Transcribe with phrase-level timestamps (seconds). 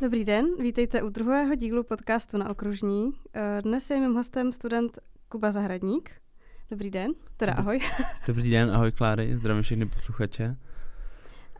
[0.00, 3.10] Dobrý den, vítejte u druhého dílu podcastu na Okružní.
[3.34, 6.10] Eh, Dnes je mým hostem student Kuba Zahradník.
[6.70, 7.80] Dobrý den, teda ahoj.
[8.26, 10.56] Dobrý den, ahoj Kláry, zdravím všechny posluchače.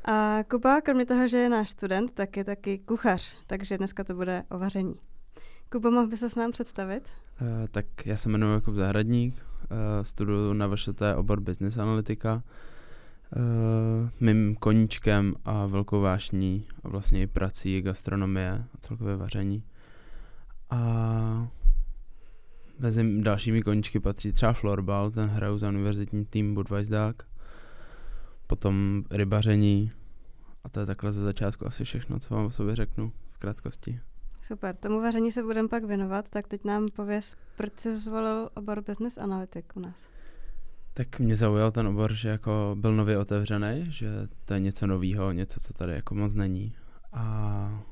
[0.04, 4.14] A Kuba, kromě toho, že je náš student, tak je taky kuchař, takže dneska to
[4.14, 4.94] bude o vaření.
[5.72, 7.08] Kuba, mohl by se s nám představit?
[7.40, 12.34] Uh, tak já se jmenuji Jakub Zahradník, uh, studuju na VŠT obor Business Analytika.
[12.34, 12.40] Uh,
[14.20, 19.64] mým koníčkem a velkou vášní a vlastně i prací gastronomie a celkové vaření.
[20.70, 21.48] A
[22.78, 27.22] mezi dalšími koníčky patří třeba florbal, ten hraju za univerzitní tým Budweisdák.
[28.46, 29.92] Potom rybaření
[30.64, 34.00] a to je takhle ze začátku asi všechno, co vám o sobě řeknu v krátkosti.
[34.42, 38.82] Super, tomu vaření se budeme pak věnovat, tak teď nám pověz, proč jsi zvolil obor
[38.82, 40.06] Business Analytic u nás?
[40.98, 44.08] Tak mě zaujal ten obor, že jako byl nově otevřený, že
[44.44, 46.72] to je něco nového, něco, co tady jako moc není.
[47.12, 47.84] A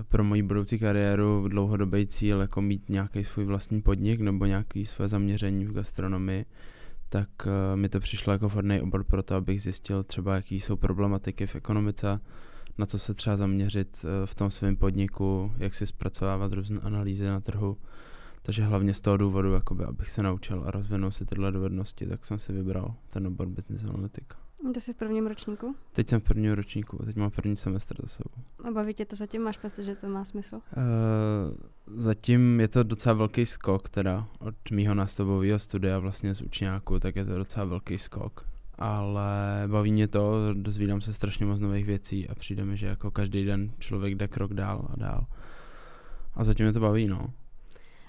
[0.00, 4.86] e, pro moji budoucí kariéru dlouhodobý cíl jako mít nějaký svůj vlastní podnik nebo nějaký
[4.86, 6.44] své zaměření v gastronomii,
[7.08, 10.76] tak uh, mi to přišlo jako vhodný obor pro to, abych zjistil třeba, jaký jsou
[10.76, 12.20] problematiky v ekonomice,
[12.78, 17.26] na co se třeba zaměřit uh, v tom svém podniku, jak si zpracovávat různé analýzy
[17.26, 17.76] na trhu.
[18.46, 22.24] Takže hlavně z toho důvodu, jakoby, abych se naučil a rozvinul si tyhle dovednosti, tak
[22.24, 24.36] jsem si vybral ten obor Business Analytica.
[24.74, 25.74] To jsi v prvním ročníku?
[25.92, 28.68] Teď jsem v prvním ročníku, teď mám první semestr za sebou.
[28.68, 29.42] A baví tě to zatím?
[29.42, 30.54] Máš pocit, že to má smysl?
[30.56, 30.62] Uh,
[31.96, 37.16] zatím je to docela velký skok, teda od mýho nástavového studia vlastně z učňáku, tak
[37.16, 38.48] je to docela velký skok.
[38.78, 43.10] Ale baví mě to, dozvídám se strašně moc nových věcí a přijde mi, že jako
[43.10, 45.26] každý den člověk jde krok dál a dál.
[46.34, 47.32] A zatím mě to baví, no.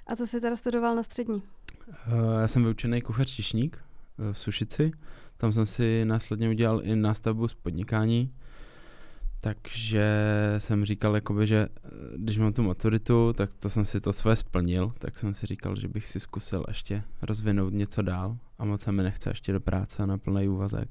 [0.08, 1.42] A co jsi teda studoval na střední?
[1.88, 3.78] Uh, já jsem vyučený kuchař čišník
[4.18, 4.92] uh, v Sušici.
[5.38, 8.34] Tam jsem si následně udělal i nástavbu z podnikání.
[9.40, 10.06] Takže
[10.58, 14.36] jsem říkal, jakoby, že eh, když mám tu maturitu, tak to jsem si to své
[14.36, 18.82] splnil, tak jsem si říkal, že bych si zkusil ještě rozvinout něco dál a moc
[18.82, 20.90] se mi nechce ještě do práce na plný úvazek.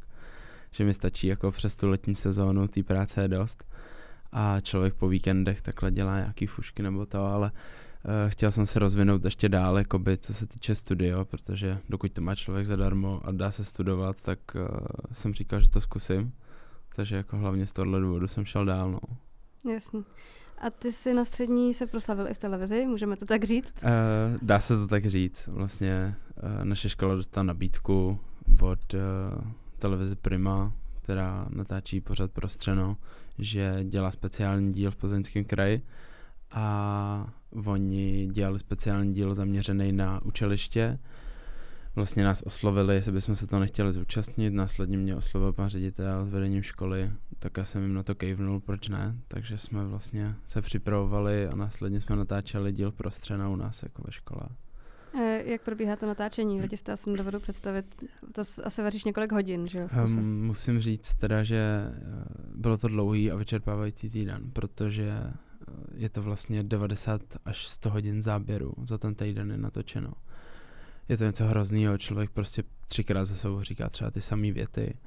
[0.70, 3.64] Že mi stačí jako přes tu letní sezónu, té práce je dost
[4.32, 7.52] a člověk po víkendech takhle dělá nějaký fušky nebo to, ale
[8.28, 12.34] chtěl jsem se rozvinout ještě dál, jakoby, co se týče studio, protože dokud to má
[12.34, 14.62] člověk zadarmo a dá se studovat, tak uh,
[15.12, 16.32] jsem říkal, že to zkusím.
[16.96, 19.00] Takže jako hlavně z tohohle důvodu jsem šel dál, no.
[19.72, 20.00] Jasně.
[20.58, 23.74] A ty jsi na střední se proslavil i v televizi, můžeme to tak říct?
[23.82, 25.46] Uh, dá se to tak říct.
[25.46, 28.18] Vlastně uh, naše škola dostala nabídku
[28.60, 29.00] od uh,
[29.78, 32.96] televize Prima, která natáčí pořád prostřeno,
[33.38, 35.82] že dělá speciální díl v Plzeňském kraji
[36.50, 37.32] a
[37.64, 40.98] oni dělali speciální díl zaměřený na učiliště.
[41.94, 46.28] Vlastně nás oslovili, jestli bychom se to nechtěli zúčastnit, následně mě oslovil pan ředitel s
[46.28, 50.62] vedením školy, tak já jsem jim na to kejvnul, proč ne, takže jsme vlastně se
[50.62, 54.48] připravovali a následně jsme natáčeli díl prostřena u nás jako ve škole.
[55.44, 56.60] Jak probíhá to natáčení?
[56.60, 58.04] Lidi si to asi dovedu představit.
[58.32, 59.88] To asi vaříš několik hodin, že jo?
[60.04, 61.92] Um, musím říct teda, že eh,
[62.54, 65.20] bylo to dlouhý a vyčerpávající týden, protože
[65.94, 70.12] je to vlastně 90 až 100 hodin záběru za ten týden je natočeno.
[71.08, 74.98] Je to něco hroznýho, člověk prostě třikrát za sebou říká třeba ty samé věty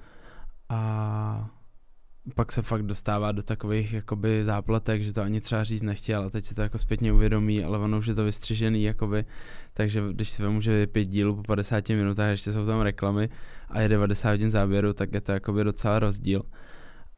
[0.70, 1.50] a
[2.36, 6.30] pak se fakt dostává do takových jakoby zápletek, že to ani třeba říct nechtěl a
[6.30, 9.26] teď si to jako zpětně uvědomí, ale ono už je to vystřižený jakoby,
[9.74, 13.30] takže když si vemu, že je pět dílů po 50 minutách, ještě jsou tam reklamy
[13.70, 16.44] a je 90 hodin záběru, tak je to jakoby docela rozdíl.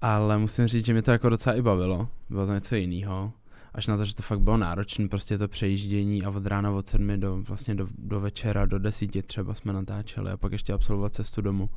[0.02, 3.34] Ale musím říct, že mě to jako docela i bavilo, bylo to něco jiného.
[3.74, 6.90] Až na to, že to fakt bylo náročné, prostě to přejíždění a od rána od
[6.90, 11.16] sedmi do, vlastně do, do večera, do desíti třeba jsme natáčeli a pak ještě absolvovat
[11.16, 11.70] cestu domů.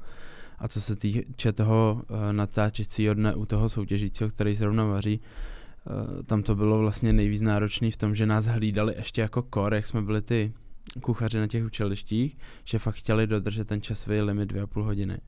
[0.59, 6.23] A co se týče toho uh, natáčecího dne u toho soutěžícího, který zrovna vaří, uh,
[6.23, 9.87] tam to bylo vlastně nejvíc náročný v tom, že nás hlídali ještě jako kor, jak
[9.87, 10.53] jsme byli ty
[11.01, 15.19] kuchaři na těch učilištích, že fakt chtěli dodržet ten časový limit dvě a půl hodiny.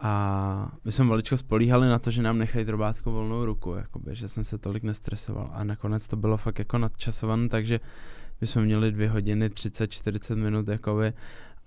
[0.00, 4.28] A my jsme maličko spolíhali na to, že nám nechají drobátko volnou ruku, jakoby, že
[4.28, 5.50] jsem se tolik nestresoval.
[5.54, 7.80] A nakonec to bylo fakt jako nadčasované, takže
[8.40, 11.12] my jsme měli dvě hodiny, 30-40 minut, jakoby,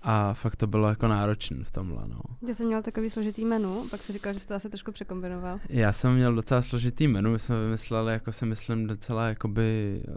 [0.02, 2.20] a fakt to bylo jako náročné v tomhle, no.
[2.48, 5.58] Já jsem měl takový složitý menu, pak si říkal, že jsi to asi trošku překombinoval.
[5.68, 10.14] Já jsem měl docela složitý menu, my jsme vymysleli, jako si myslím, docela jakoby uh,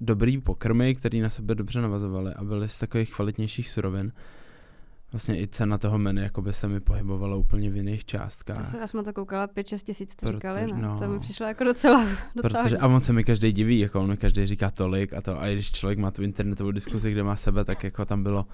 [0.00, 4.12] dobrý pokrmy, který na sebe dobře navazovaly a byly z takových kvalitnějších surovin.
[5.16, 8.58] Vlastně i cena toho menu jakoby se mi pohybovala úplně v jiných částkách.
[8.58, 10.78] To se, já jsem to koukala, 5-6 tisíc jste říkali, ne?
[10.78, 12.04] No, to mi přišlo jako docela,
[12.34, 15.20] docela protože, A on se mi každý diví, jako on mi každý říká tolik a
[15.20, 18.46] to, a když člověk má tu internetovou diskuzi, kde má sebe, tak jako tam bylo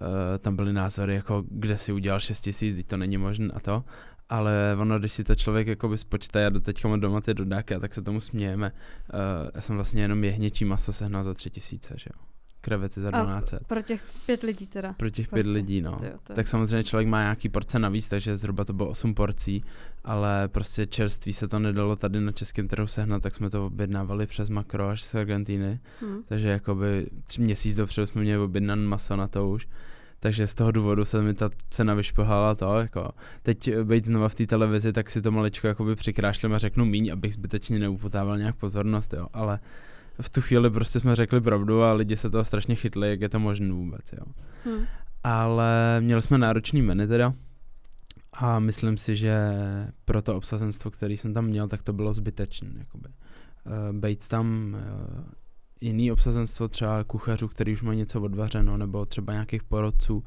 [0.00, 0.06] Uh,
[0.38, 3.84] tam byly názory, jako kde si udělal 6 tisíc, to není možné a to.
[4.28, 7.74] ale ono, když si to člověk jakoby spočte, já do teďka mám doma ty dodáky
[7.74, 8.72] a tak se tomu smějeme.
[9.14, 12.28] Uh, já jsem vlastně jenom jehněčí maso sehnal za tři tisíce, že jo
[12.60, 13.54] krevety za 12.
[13.54, 14.92] A pro těch pět lidí teda?
[14.92, 15.96] Pro těch pět lidí, no.
[15.96, 16.12] Tyjo.
[16.22, 19.64] Tak samozřejmě člověk má nějaký porce navíc, takže zhruba to bylo 8 porcí,
[20.04, 24.26] ale prostě čerství se to nedalo tady na českém trhu sehnat, tak jsme to objednávali
[24.26, 25.80] přes makro až z Argentíny.
[26.00, 26.22] Hmm.
[26.28, 29.68] Takže jakoby tři měsíc dopředu jsme měli objednan maso na to už.
[30.20, 33.10] Takže z toho důvodu se mi ta cena vyšplhala to, jako
[33.42, 37.12] teď být znova v té televizi, tak si to maličko jakoby přikrášlím a řeknu míň,
[37.12, 39.60] abych zbytečně neupotával nějak pozornost, jo, ale
[40.20, 43.28] v tu chvíli prostě jsme řekli pravdu a lidi se toho strašně chytli, jak je
[43.28, 44.24] to možné vůbec, jo.
[44.64, 44.84] Hmm.
[45.24, 47.34] Ale měli jsme náročný menu teda
[48.32, 49.38] a myslím si, že
[50.04, 53.08] pro to obsazenstvo, který jsem tam měl, tak to bylo zbytečné, jakoby.
[53.08, 55.24] Uh, bejt tam uh,
[55.80, 60.24] jiný obsazenstvo, třeba kuchařů, který už mají něco odvařeno, nebo třeba nějakých porodců,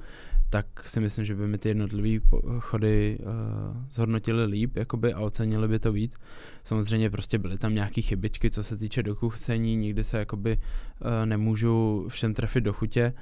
[0.51, 2.19] tak si myslím, že by mi ty jednotlivé
[2.59, 3.27] chody uh,
[3.89, 6.15] zhodnotili líp jakoby, a ocenili by to víc.
[6.63, 12.05] Samozřejmě prostě byly tam nějaké chybičky, co se týče dokuchcení, nikdy se jakoby uh, nemůžu
[12.09, 13.13] všem trefit do chutě.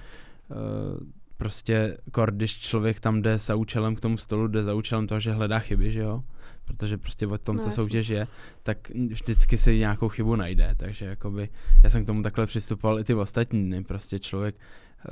[0.49, 5.07] Uh, prostě kor, když člověk tam jde za účelem k tomu stolu, jde za účelem
[5.07, 6.23] toho, že hledá chyby, že jo?
[6.65, 8.27] protože prostě o tom, no, co soutěž je,
[8.63, 11.49] tak vždycky si nějakou chybu najde, takže jakoby
[11.83, 14.55] já jsem k tomu takhle přistupoval i ty ostatní, prostě člověk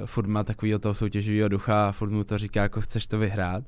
[0.06, 3.64] furt má takový toho soutěživého ducha a furt mu to říká, jako chceš to vyhrát,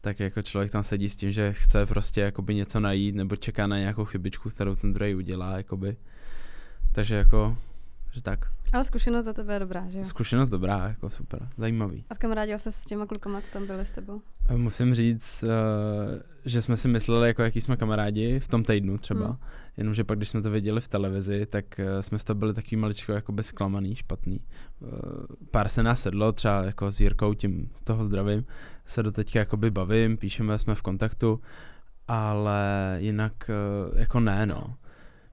[0.00, 3.66] tak jako člověk tam sedí s tím, že chce prostě jakoby něco najít nebo čeká
[3.66, 5.96] na nějakou chybičku, kterou ten druhý udělá, jakoby.
[6.92, 7.56] Takže jako,
[8.14, 8.46] že tak.
[8.72, 10.04] Ale zkušenost za tebe je dobrá, že jo?
[10.04, 12.04] Zkušenost dobrá, jako super, zajímavý.
[12.10, 14.20] A kamarádil se s těma klukama, co tam byli s tebou?
[14.56, 15.50] Musím říct, uh,
[16.44, 19.36] že jsme si mysleli, jako jaký jsme kamarádi v tom týdnu třeba, hmm.
[19.76, 22.76] jenomže pak, když jsme to viděli v televizi, tak uh, jsme z toho byli takový
[22.76, 24.40] maličko jako bezklamaný, špatný.
[24.80, 24.88] Uh,
[25.50, 28.44] pár se nás sedlo, třeba jako s Jirkou, tím toho zdravím,
[28.86, 31.40] se do teďka jakoby bavím, píšeme, jsme v kontaktu,
[32.08, 33.50] ale jinak
[33.94, 34.76] jako ne, no.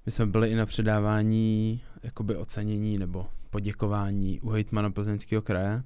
[0.05, 5.83] My jsme byli i na předávání jakoby ocenění nebo poděkování u hejtmana Plzeňského kraje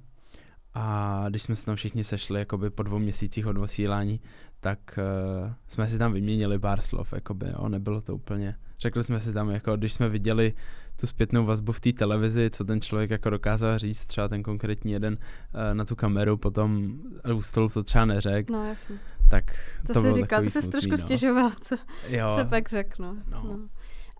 [0.74, 4.20] a když jsme se tam všichni sešli jakoby po dvou měsících od vysílání,
[4.60, 8.54] tak uh, jsme si tam vyměnili pár slov, jakoby, jo, nebylo to úplně.
[8.78, 10.54] Řekli jsme si tam, jako když jsme viděli
[11.00, 14.92] tu zpětnou vazbu v té televizi, co ten člověk jako dokázal říct, třeba ten konkrétní
[14.92, 16.98] jeden uh, na tu kameru, potom
[17.34, 18.52] u stolu to třeba neřekl.
[18.52, 18.96] No jasně.
[19.30, 19.44] Tak
[19.86, 20.98] to, to si říkal, to jsi trošku no.
[20.98, 21.76] stěžoval, co,
[22.08, 22.32] jo.
[22.38, 23.16] co pak řeknu.
[23.30, 23.42] No.
[23.44, 23.68] no.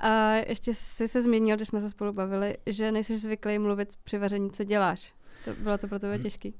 [0.01, 4.19] A ještě jsi se zmínil, když jsme se spolu bavili, že nejsi zvyklý mluvit při
[4.19, 5.13] vaření, co děláš.
[5.45, 6.55] To, bylo to pro tebe těžký?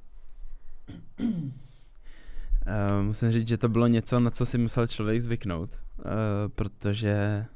[1.19, 6.05] Uh, musím říct, že to bylo něco, na co si musel člověk zvyknout, uh,
[6.55, 7.47] protože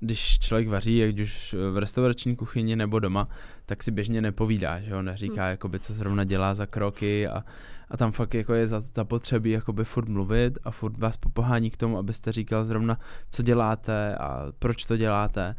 [0.00, 3.28] když člověk vaří, ať už v restaurační kuchyni nebo doma,
[3.66, 5.50] tak si běžně nepovídá, že jo, neříká, hmm.
[5.50, 7.44] jakoby, co zrovna dělá za kroky a,
[7.88, 11.76] a tam fakt jako je za, zapotřebí jakoby furt mluvit a furt vás popohání k
[11.76, 12.98] tomu, abyste říkal zrovna,
[13.30, 15.56] co děláte a proč to děláte.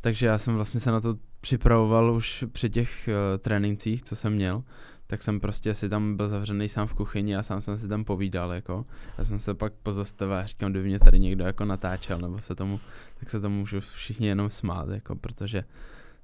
[0.00, 4.32] Takže já jsem vlastně se na to připravoval už při těch uh, trénincích, co jsem
[4.32, 4.62] měl,
[5.06, 8.04] tak jsem prostě si tam byl zavřený sám v kuchyni a sám jsem si tam
[8.04, 8.86] povídal, jako.
[9.18, 12.54] Já jsem se pak pozastavil a říkám, kdyby mě tady někdo jako natáčel, nebo se
[12.54, 12.80] tomu,
[13.20, 15.64] tak se tomu můžu všichni jenom smát, jako, protože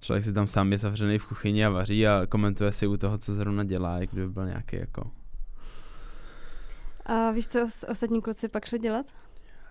[0.00, 3.18] člověk si tam sám je zavřený v kuchyni a vaří a komentuje si u toho,
[3.18, 5.10] co zrovna dělá, jak kdyby byl nějaký jako
[7.08, 9.06] a víš, co ostatní kluci pak šli dělat?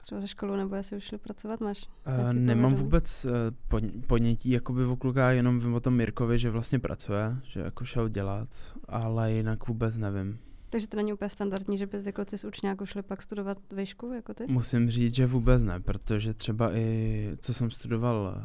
[0.02, 1.90] Třeba ze školu, nebo jestli už šli pracovat, máš?
[2.08, 6.80] Uh, nemám vůbec uh, ponětí jakoby o kluka, jenom vím o tom Mirkovi, že vlastně
[6.80, 8.48] pracuje, že jako šel dělat,
[8.88, 10.40] ale jinak vůbec nevím.
[10.70, 14.14] Takže to není úplně standardní, že by ty kluci z učňáku šli pak studovat výšku,
[14.14, 14.46] jako ty?
[14.48, 18.44] Musím říct, že vůbec ne, protože třeba i, co jsem studoval,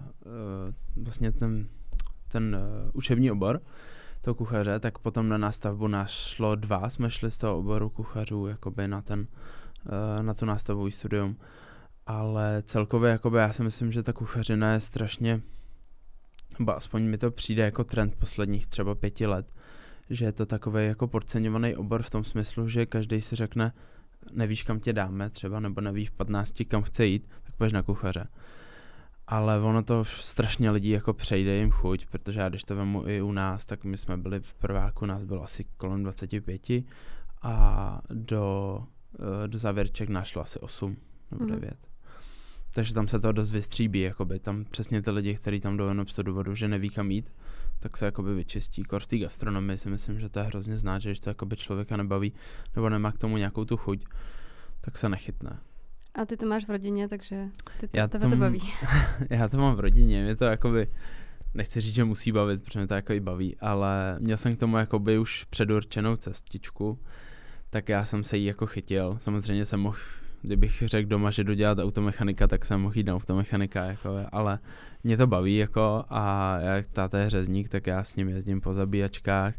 [0.96, 1.68] uh, vlastně ten,
[2.28, 3.60] ten uh, učební obor,
[4.22, 8.46] toho kuchaře, tak potom na nástavbu nás šlo dva, jsme šli z toho oboru kuchařů
[8.46, 9.26] jakoby na, ten,
[10.18, 11.36] eh, na tu nástavový studium.
[12.06, 15.40] Ale celkově jakoby já si myslím, že ta kuchařina je strašně,
[16.58, 19.52] nebo aspoň mi to přijde jako trend posledních třeba pěti let,
[20.10, 23.72] že je to takový jako podceňovaný obor v tom smyslu, že každý si řekne,
[24.32, 27.82] nevíš kam tě dáme třeba, nebo nevíš v 15 kam chce jít, tak půjdeš na
[27.82, 28.28] kuchaře
[29.26, 33.22] ale ono to strašně lidí jako přejde jim chuť, protože já když to vemu i
[33.22, 36.84] u nás, tak my jsme byli v prváku, nás bylo asi kolem 25
[37.42, 38.78] a do,
[39.14, 40.96] eh, do závěrček našlo asi 8
[41.30, 41.70] nebo 9.
[41.70, 41.92] Mm.
[42.74, 44.38] Takže tam se to dost vystříbí, jakoby.
[44.38, 47.32] tam přesně ty lidi, kteří tam jdou jenom z toho důvodu, že neví kam jít,
[47.80, 48.82] tak se jakoby vyčistí.
[48.82, 51.56] Kor v té gastronomii si myslím, že to je hrozně znát, že když to jakoby
[51.56, 52.32] člověka nebaví
[52.76, 54.04] nebo nemá k tomu nějakou tu chuť,
[54.80, 55.58] tak se nechytne.
[56.14, 57.48] A ty to máš v rodině, takže
[57.80, 58.72] ty to, já tebe to baví.
[59.30, 60.88] já to mám v rodině, mě to jakoby,
[61.54, 64.60] nechci říct, že musí bavit, protože mě to jako i baví, ale měl jsem k
[64.60, 66.98] tomu jakoby už předurčenou cestičku,
[67.70, 69.16] tak já jsem se jí jako chytil.
[69.20, 69.98] Samozřejmě jsem mohl
[70.42, 74.58] kdybych řekl doma, že jdu dělat automechanika, tak jsem mohl jít na automechanika, jako, ale
[75.04, 78.74] mě to baví jako a jak táta je řezník, tak já s ním jezdím po
[78.74, 79.54] zabíjačkách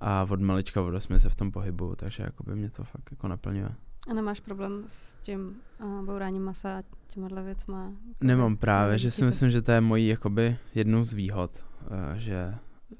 [0.00, 3.10] a od malička od osmi se v tom pohybu, takže jako by mě to fakt
[3.10, 3.68] jako naplňuje.
[4.08, 7.92] A nemáš problém s tím uh, bouráním masa a těma věcma?
[8.20, 12.54] Nemám právě, že si myslím, že to je mojí jakoby jednou z výhod, uh, že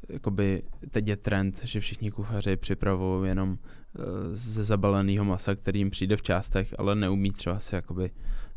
[0.09, 5.91] jakoby teď je trend, že všichni kuchaři připravují jenom uh, ze zabaleného masa, který jim
[5.91, 8.11] přijde v částech, ale neumí třeba si jakoby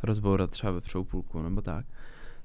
[0.03, 1.85] rozbourat třeba vepřou půlku nebo tak.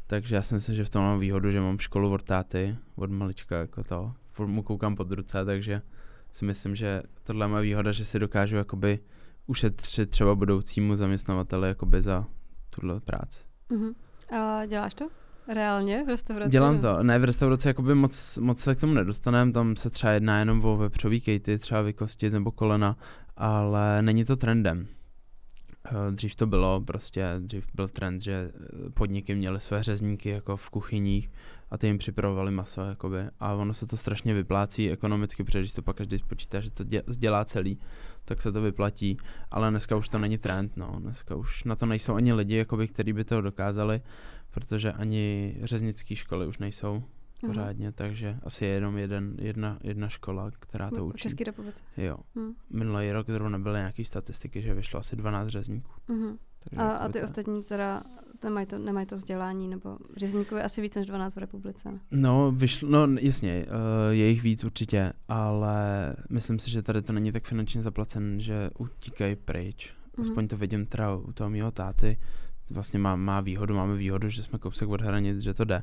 [0.06, 3.10] Takže já si myslím, že v tom mám výhodu, že mám školu od táty, od
[3.10, 4.12] malička jako to,
[4.46, 5.82] mu koukám pod ruce, takže
[6.32, 8.98] si myslím, že tohle má výhoda, že si dokážu jakoby
[9.46, 12.26] ušetřit třeba budoucímu zaměstnavateli jakoby za
[12.70, 13.40] tuhle práci.
[13.70, 13.94] Uh-huh.
[14.38, 15.08] A děláš to?
[15.48, 16.50] Reálně v restauraci?
[16.50, 17.02] Dělám to.
[17.02, 20.64] Ne, v restauraci jakoby moc, moc se k tomu nedostaneme, tam se třeba jedná jenom
[20.64, 22.96] o vepřový kejty, třeba vykostit nebo kolena,
[23.36, 24.86] ale není to trendem.
[25.86, 30.56] Eh, dřív to bylo, prostě dřív byl trend, že eh, podniky měly své řezníky jako
[30.56, 31.30] v kuchyních
[31.70, 33.18] a ty jim připravovali maso, jakoby.
[33.40, 36.84] A ono se to strašně vyplácí ekonomicky, protože když to pak každý spočítá, že to
[37.16, 37.78] dělá celý,
[38.24, 39.16] tak se to vyplatí,
[39.50, 40.96] ale dneska už to není trend, no.
[40.98, 44.02] Dneska už na to nejsou ani lidi, jakoby, kteří by to dokázali,
[44.50, 47.02] protože ani řeznické školy už nejsou
[47.46, 51.18] pořádně, takže asi je jenom jeden, jedna, jedna škola, která to učí.
[51.18, 51.84] V České republice?
[51.96, 52.16] Jo.
[52.36, 52.54] Uh-huh.
[52.70, 55.90] Minulý rok zrovna byly nějaké statistiky, že vyšlo asi 12 řezníků.
[56.08, 56.38] Uh-huh.
[56.76, 57.24] a, a ty to...
[57.24, 58.02] ostatní teda
[58.44, 62.00] nemají to, nemají to vzdělání, nebo řezníků je asi víc než 12 v republice.
[62.10, 63.72] No, vyšlo, no jasně, uh,
[64.10, 68.70] je jich víc určitě, ale myslím si, že tady to není tak finančně zaplacen, že
[68.78, 69.92] utíkají pryč.
[69.92, 70.20] Uh-huh.
[70.20, 72.18] Aspoň to vidím teda u toho mého táty.
[72.70, 75.82] Vlastně má, má výhodu, máme výhodu, že jsme kousek od hranic, že to jde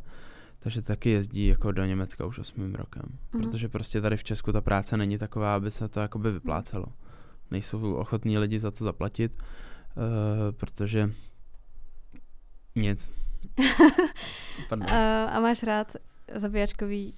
[0.60, 3.04] takže taky jezdí jako do Německa už osmým rokem.
[3.04, 3.40] Mm-hmm.
[3.40, 6.86] Protože prostě tady v Česku ta práce není taková, aby se to jakoby vyplácelo.
[7.52, 9.44] Nejsou ochotní lidi za to zaplatit, uh,
[10.52, 11.12] protože
[12.82, 13.12] nic.
[14.72, 14.84] uh,
[15.30, 15.96] a máš rád
[16.36, 17.14] zabíjačkový,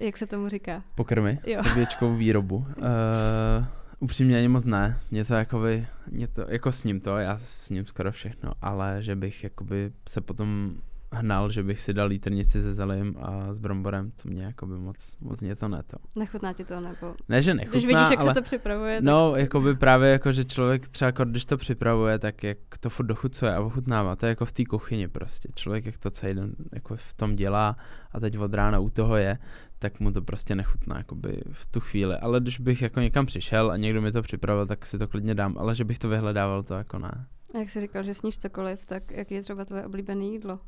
[0.00, 0.82] jak se tomu říká?
[0.94, 1.38] Pokrmy?
[1.46, 1.62] Jo.
[1.62, 2.56] Zabíjačkovou výrobu.
[2.56, 3.64] Uh,
[4.00, 5.00] upřímně ani moc ne.
[5.10, 9.02] Mě to jakoby, mě to, jako s ním to, já s ním skoro všechno, ale
[9.02, 10.74] že bych jakoby se potom
[11.12, 14.74] hnal, že bych si dal lítrnici se zelím a s bromborem, to mě jako by
[14.78, 15.96] moc, moc mě to ne to.
[16.16, 17.14] Nechutná ti to nebo?
[17.28, 18.30] Ne, že nechutná, Když vidíš, jak ale...
[18.30, 19.00] se to připravuje.
[19.00, 19.40] No, tak...
[19.40, 23.06] jako by právě jako, že člověk třeba jako když to připravuje, tak jak to furt
[23.06, 25.48] dochucuje a ochutnává, to je jako v té kuchyni prostě.
[25.54, 27.76] Člověk jak to celý den jako v tom dělá
[28.12, 29.38] a teď od rána u toho je,
[29.78, 32.16] tak mu to prostě nechutná jakoby v tu chvíli.
[32.16, 35.34] Ale když bych jako někam přišel a někdo mi to připravil, tak si to klidně
[35.34, 37.26] dám, ale že bych to vyhledával, to jako ne.
[37.54, 40.58] A jak jsi říkal, že sníš cokoliv, tak jak je třeba tvoje oblíbené jídlo?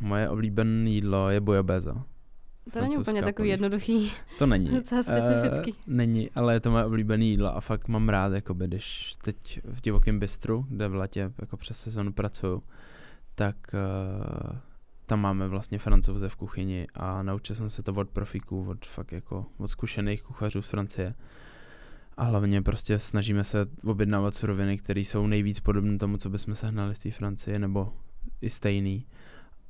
[0.00, 2.04] Moje oblíbené jídlo je bojobéza.
[2.72, 4.12] To není úplně takový jednoduchý.
[4.38, 4.68] To není.
[4.74, 5.72] Docela specifický.
[5.72, 9.60] Uh, není, ale je to moje oblíbené jídlo a fakt mám rád, jakoby, když teď
[9.64, 12.62] v divokém bistru, kde v letě jako přes sezonu pracuju,
[13.34, 14.58] tak uh,
[15.06, 19.12] tam máme vlastně francouze v kuchyni a naučil jsem se to od profíků, od fakt
[19.12, 21.14] jako od zkušených kuchařů z Francie.
[22.16, 26.94] A hlavně prostě snažíme se objednávat suroviny, které jsou nejvíc podobné tomu, co bychom sehnali
[26.94, 27.92] z té Francie, nebo
[28.40, 29.06] i stejný.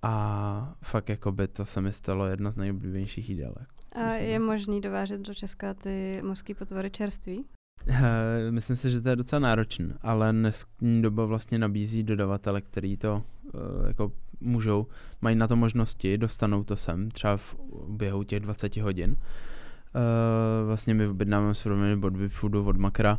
[0.04, 3.54] A fakt jako by to se mi stalo jedna z nejoblíbenějších jídel.
[3.92, 7.44] A je možný dovážet do Česka ty mořské potvory čerství?
[7.88, 12.96] Eh, myslím si, že to je docela náročné, ale dnešní doba vlastně nabízí dodavatele, který
[12.96, 14.87] to uh, jako můžou,
[15.20, 17.56] mají na to možnosti, dostanou to sem, třeba v
[17.88, 19.11] běhu těch 20 hodin.
[19.11, 23.18] Uh, vlastně my objednáváme suroviny od Foodu, od Makra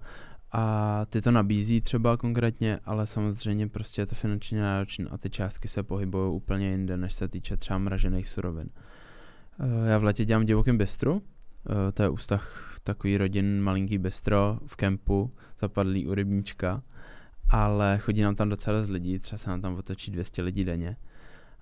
[0.52, 5.30] a ty to nabízí třeba konkrétně, ale samozřejmě prostě je to finančně náročné a ty
[5.30, 8.70] částky se pohybují úplně jinde, než se týče třeba mražených surovin.
[9.60, 11.22] Eh, já v letě dělám divokým bistru,
[11.70, 16.84] eh, to je ústah takový rodin, malinký bistro v kempu, zapadlý u rybníčka,
[17.50, 20.98] ale chodí nám tam docela z lidí, třeba se nám tam otočí 200 lidí denně.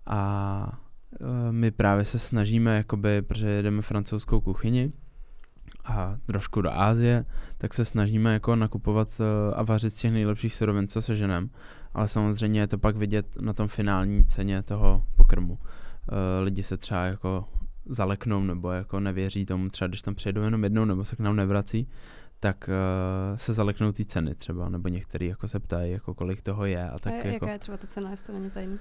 [0.06, 0.80] A
[1.14, 4.92] eh, my právě se snažíme, jakoby, protože jedeme francouzskou kuchyni,
[5.86, 7.26] a trošku do Ázie,
[7.58, 9.26] tak se snažíme jako nakupovat uh,
[9.56, 11.50] a vařit z těch nejlepších surovin, co se ženem.
[11.94, 15.54] Ale samozřejmě je to pak vidět na tom finální ceně toho pokrmu.
[15.54, 15.60] Uh,
[16.44, 17.46] lidi se třeba jako
[17.86, 21.36] zaleknou nebo jako nevěří tomu, třeba když tam přijedou jenom jednou nebo se k nám
[21.36, 21.90] nevrací,
[22.40, 26.66] tak uh, se zaleknou ty ceny třeba, nebo některý jako se ptají, jako kolik toho
[26.66, 26.90] je.
[26.90, 28.80] A, tak a jako, jaká je třeba ta cena, jestli to není tajný?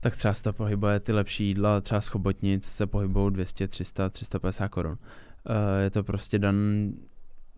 [0.00, 4.08] Tak třeba se to pohybuje ty lepší jídla, třeba z chobotnic se pohybují 200, 300,
[4.08, 4.92] 350 korun.
[4.92, 4.98] Uh,
[5.80, 6.56] je to prostě dan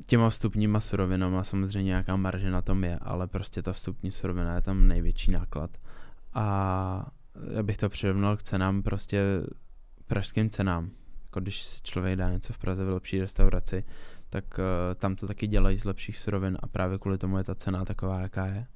[0.07, 4.61] těma vstupníma surovinama, samozřejmě nějaká marže na tom je, ale prostě ta vstupní surovina je
[4.61, 5.71] tam největší náklad.
[6.35, 7.07] A
[7.55, 9.23] já bych to přirovnal k cenám, prostě
[10.07, 10.91] pražským cenám.
[11.25, 13.85] Jako když si člověk dá něco v Praze v lepší restauraci,
[14.31, 14.65] tak uh,
[14.95, 18.21] tam to taky dělají z lepších surovin a právě kvůli tomu je ta cena taková,
[18.21, 18.67] jaká je.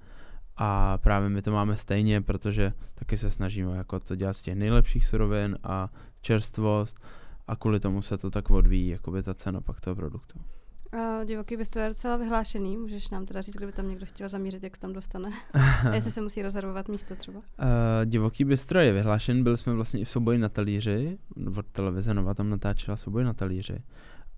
[0.56, 4.54] A právě my to máme stejně, protože taky se snažíme jako to dělat z těch
[4.54, 7.06] nejlepších surovin a čerstvost
[7.48, 10.38] a kvůli tomu se to tak odvíjí, jakoby ta cena pak toho produktu.
[10.92, 12.76] A divoký byste je docela vyhlášený.
[12.76, 15.30] Můžeš nám teda říct, kdyby tam někdo chtěl zamířit, jak se tam dostane?
[15.90, 17.38] A jestli se musí rezervovat místo třeba?
[17.38, 17.44] Uh,
[18.04, 21.18] divoký bystro je vyhlášen, byli jsme vlastně i v souboji na talíři,
[21.56, 23.82] od televize Nova tam natáčela souboj na talíři.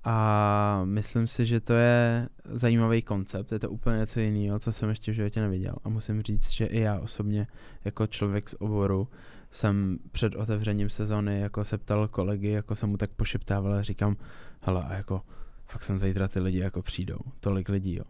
[0.04, 4.88] A myslím si, že to je zajímavý koncept, je to úplně něco jiného, co jsem
[4.88, 5.74] ještě v životě neviděl.
[5.84, 7.46] A musím říct, že i já osobně,
[7.84, 9.08] jako člověk z oboru,
[9.50, 14.16] jsem před otevřením sezóny jako se ptal kolegy, jako jsem mu tak pošeptával a říkám,
[14.60, 15.22] hele, a jako
[15.66, 18.04] fakt jsem zítra ty lidi jako přijdou, tolik lidí, jo.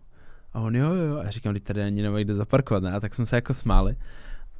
[0.53, 2.93] A on jo, jo, a říkám, teď tady ani nemají kde zaparkovat, ne?
[2.93, 3.97] A tak jsme se jako smáli.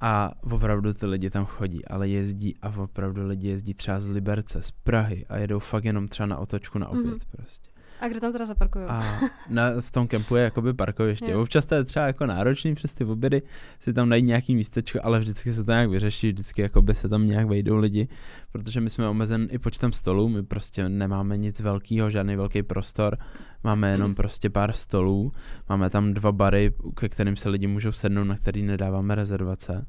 [0.01, 4.63] A opravdu ty lidi tam chodí, ale jezdí a opravdu lidi jezdí třeba z Liberce,
[4.63, 7.37] z Prahy a jedou fakt jenom třeba na otočku na oběd mm-hmm.
[7.37, 7.71] prostě.
[8.01, 8.85] A kde tam teda zaparkují?
[8.89, 11.37] A na, v tom kempu je jakoby parkoviště.
[11.37, 13.43] Občas to je třeba jako náročný přes ty obědy
[13.81, 17.27] si tam najít nějaký místečko, ale vždycky se to nějak vyřeší, vždycky jakoby se tam
[17.27, 18.09] nějak vejdou lidi,
[18.53, 23.19] protože my jsme omezen i počtem stolů, my prostě nemáme nic velkého, žádný velký prostor,
[23.65, 25.33] máme jenom prostě pár stolů,
[25.69, 29.87] máme tam dva bary, ke kterým se lidi můžou sednout, na který nedáváme rezervace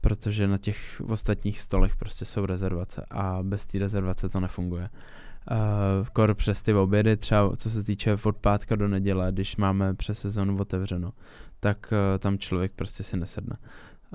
[0.00, 4.88] protože na těch ostatních stolech prostě jsou rezervace a bez té rezervace to nefunguje
[5.50, 9.94] uh, kor přes ty obědy, třeba co se týče od pátka do neděle, když máme
[9.94, 11.12] přes sezonu otevřeno,
[11.60, 13.56] tak uh, tam člověk prostě si nesedne.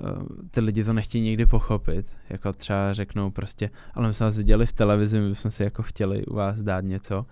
[0.01, 4.37] Uh, ty lidi to nechtějí nikdy pochopit, jako třeba řeknou prostě, ale my jsme vás
[4.37, 7.25] viděli v televizi, my jsme si jako chtěli u vás dát něco.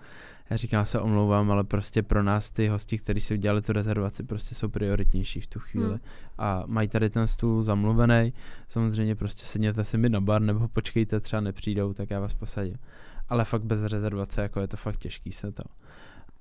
[0.50, 4.22] Já říkám, se omlouvám, ale prostě pro nás ty hosti, kteří si udělali tu rezervaci,
[4.22, 5.88] prostě jsou prioritnější v tu chvíli.
[5.88, 5.98] Hmm.
[6.38, 8.32] A mají tady ten stůl zamluvený,
[8.68, 12.76] samozřejmě prostě sedněte si mi na bar, nebo počkejte, třeba nepřijdou, tak já vás posadím
[13.28, 15.62] ale fakt bez rezervace, jako je to fakt těžký se to.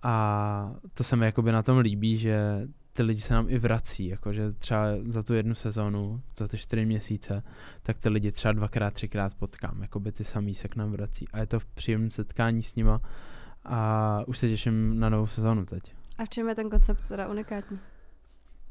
[0.03, 4.07] A to se mi jakoby na tom líbí, že ty lidi se nám i vrací,
[4.07, 7.43] jakože třeba za tu jednu sezónu, za ty čtyři měsíce,
[7.83, 11.39] tak ty lidi třeba dvakrát, třikrát potkám, jakoby ty samý se k nám vrací a
[11.39, 13.01] je to příjemné setkání s nima
[13.65, 15.93] a už se těším na novou sezónu teď.
[16.17, 17.79] A v čem je ten koncept teda unikátní?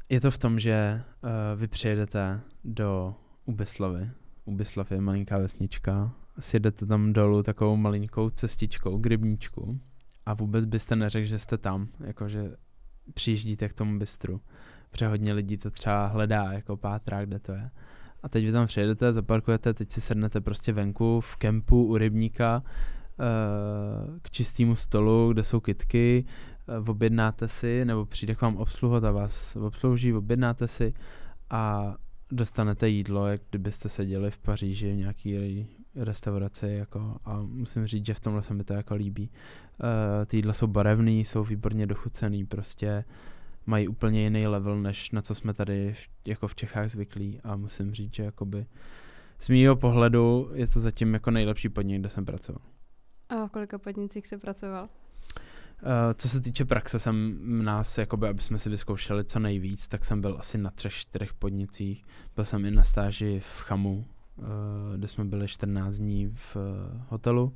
[0.09, 4.09] Je to v tom, že uh, vy přijedete do Ubislavy.
[4.45, 9.07] Ubislav je malinká vesnička sjedete tam dolů takovou malinkou cestičkou k
[10.25, 12.51] a vůbec byste neřekl, že jste tam, jakože
[13.13, 14.41] přijíždíte k tomu bystru.
[14.89, 17.69] Protože hodně lidí to třeba hledá, jako pátrá, kde to je.
[18.23, 22.63] A teď vy tam přijedete, zaparkujete, teď si sednete prostě venku v kempu u rybníka
[22.63, 26.25] uh, k čistému stolu, kde jsou kitky,
[26.79, 30.93] uh, objednáte si, nebo přijde k vám obsluhovat a vás obslouží, objednáte si
[31.49, 31.95] a
[32.31, 35.37] dostanete jídlo, jak kdybyste seděli v Paříži v nějaký
[35.97, 39.29] restauraci jako a musím říct, že v tomhle se mi to jako líbí.
[39.29, 43.03] Uh, ty jídla jsou barevný, jsou výborně dochucený, prostě
[43.65, 47.55] mají úplně jiný level, než na co jsme tady v, jako v Čechách zvyklí a
[47.55, 48.65] musím říct, že jakoby
[49.39, 52.61] z mýho pohledu je to zatím jako nejlepší podnik, kde jsem pracoval.
[53.29, 54.83] A v kolika podnicích jsi pracoval?
[54.83, 60.05] Uh, co se týče praxe, jsem nás, jakoby, aby jsme si vyzkoušeli co nejvíc, tak
[60.05, 62.05] jsem byl asi na třech, čtyřech podnicích.
[62.35, 64.05] Byl jsem i na stáži v Chamu,
[64.95, 67.53] kde jsme byli 14 dní v eh, hotelu.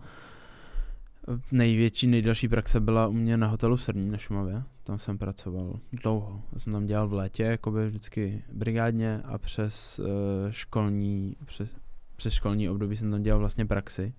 [1.51, 4.63] Největší, nejdelší praxe byla u mě na hotelu Srní na Šumavě.
[4.83, 6.41] Tam jsem pracoval dlouho.
[6.53, 10.05] Já jsem tam dělal v létě, jakoby vždycky brigádně a přes uh,
[10.49, 11.69] školní, přes,
[12.15, 14.13] přes školní období jsem tam dělal vlastně praxi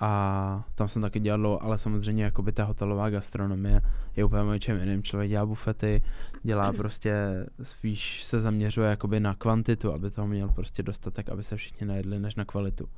[0.00, 3.80] a tam jsem taky dělal, ale samozřejmě jakoby ta hotelová gastronomie
[4.16, 5.02] je úplně o čem jiným.
[5.02, 6.02] Člověk dělá bufety,
[6.42, 7.14] dělá prostě
[7.62, 12.18] spíš se zaměřuje jakoby na kvantitu, aby toho měl prostě dostatek, aby se všichni najedli,
[12.18, 12.88] než na kvalitu.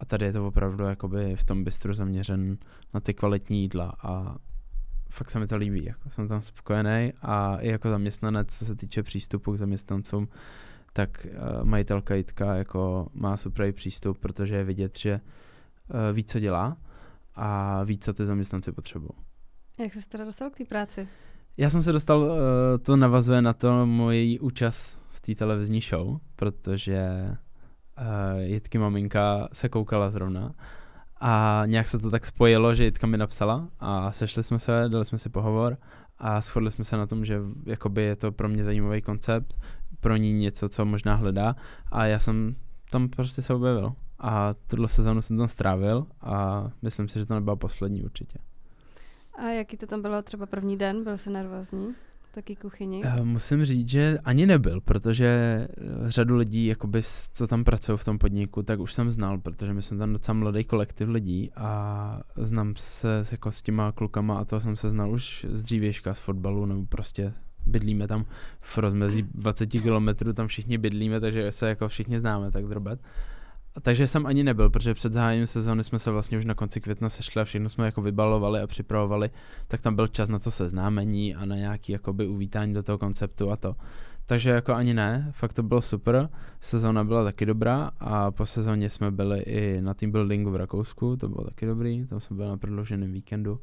[0.00, 2.58] A tady je to opravdu jakoby v tom bistru zaměřen
[2.94, 4.36] na ty kvalitní jídla a
[5.10, 8.76] fakt se mi to líbí, jako jsem tam spokojený a i jako zaměstnanec, co se
[8.76, 10.28] týče přístupu k zaměstnancům,
[10.92, 15.20] tak uh, majitelka Jitka jako má super přístup, protože je vidět, že
[16.12, 16.76] ví, co dělá
[17.34, 19.10] a ví, co ty zaměstnanci potřebují.
[19.78, 21.08] Jak jsi teda dostal k té práci?
[21.56, 22.36] Já jsem se dostal, uh,
[22.82, 27.28] to navazuje na to moji účast v té televizní show, protože
[27.98, 30.54] uh, Jitky maminka se koukala zrovna
[31.20, 35.06] a nějak se to tak spojilo, že Jitka mi napsala a sešli jsme se, dali
[35.06, 35.78] jsme si pohovor
[36.18, 39.60] a shodli jsme se na tom, že jakoby je to pro mě zajímavý koncept,
[40.00, 41.56] pro ní něco, co možná hledá
[41.92, 42.56] a já jsem
[42.90, 47.34] tam prostě se objevil a tuhle sezónu jsem tam strávil a myslím si, že to
[47.34, 48.38] nebyla poslední určitě.
[49.34, 51.04] A jaký to tam bylo třeba první den?
[51.04, 51.94] Byl jsi nervózní?
[52.34, 53.04] Taky kuchyni?
[53.04, 55.68] Uh, musím říct, že ani nebyl, protože eh,
[56.04, 59.82] řadu lidí, jakoby, co tam pracují v tom podniku, tak už jsem znal, protože my
[59.82, 64.60] jsme tam docela mladý kolektiv lidí a znám se jako s těma klukama a to
[64.60, 67.34] jsem se znal už z dřívějška z fotbalu nebo prostě
[67.66, 68.24] bydlíme tam
[68.60, 73.00] v rozmezí 20 kilometrů, tam všichni bydlíme, takže se jako všichni známe tak drobet.
[73.80, 77.08] Takže jsem ani nebyl, protože před zahájením sezóny jsme se vlastně už na konci května
[77.08, 79.30] sešli a všechno jsme jako vybalovali a připravovali,
[79.68, 83.50] tak tam byl čas na to seznámení a na nějaký jakoby uvítání do toho konceptu
[83.50, 83.76] a to.
[84.26, 86.28] Takže jako ani ne, fakt to bylo super,
[86.60, 91.16] sezóna byla taky dobrá a po sezóně jsme byli i na team buildingu v Rakousku,
[91.16, 93.60] to bylo taky dobrý, tam jsme byli na prodlouženém víkendu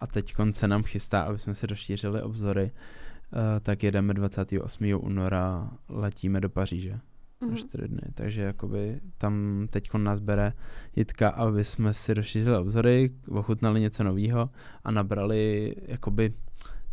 [0.00, 4.84] a teď se nám chystá, aby jsme si rozšířili obzory, uh, tak jedeme 28.
[5.02, 7.00] února, letíme do Paříže
[7.40, 7.50] mm-hmm.
[7.50, 10.52] na 4 dny, takže jakoby tam teď nás bere
[10.96, 14.50] Jitka, aby jsme si rozšířili obzory, ochutnali něco nového
[14.84, 16.34] a nabrali jakoby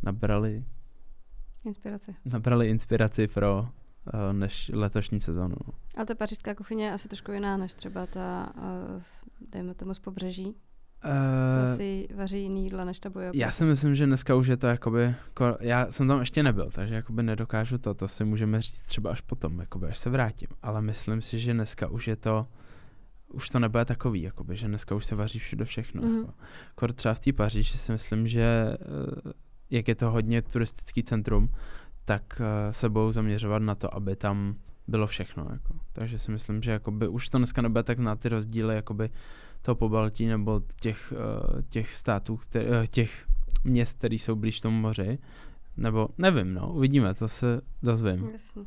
[0.03, 0.63] nabrali
[1.65, 2.15] Inspiraci.
[2.25, 5.55] Nabrali inspiraci pro uh, než letošní sezonu.
[5.95, 9.01] A ta pařížská kuchyně je asi trošku jiná než třeba ta, uh,
[9.51, 10.55] dejme tomu z pobřeží.
[11.05, 13.31] Uh, asi vaří jiný jídla než ta boje.
[13.33, 15.15] Já si myslím, že dneska už je to jakoby,
[15.59, 19.21] já jsem tam ještě nebyl, takže jakoby nedokážu to, to si můžeme říct třeba až
[19.21, 20.47] potom, jakoby až se vrátím.
[20.61, 22.47] Ale myslím si, že dneska už je to,
[23.33, 26.01] už to nebude takový, jakoby, že dneska už se vaří všude všechno.
[26.01, 26.17] Mm-hmm.
[26.17, 26.33] Jako.
[26.75, 28.77] Kor třeba v té Paříži si myslím, že
[29.69, 31.49] jak je to hodně turistický centrum,
[32.05, 34.55] tak uh, se budou zaměřovat na to, aby tam
[34.87, 35.47] bylo všechno.
[35.51, 35.73] Jako.
[35.93, 39.09] Takže si myslím, že jakoby, už to dneska nebude tak znát ty rozdíly jakoby,
[39.63, 43.27] toho pobaltí nebo těch, uh, těch států, který, uh, těch
[43.63, 45.19] měst, které jsou blíž tomu moři.
[45.77, 48.29] Nebo nevím, no, uvidíme, to se dozvím.
[48.31, 48.63] Jasně.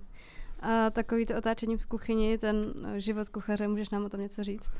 [0.60, 4.72] A takový to otáčení v kuchyni, ten život kuchaře, můžeš nám o tom něco říct?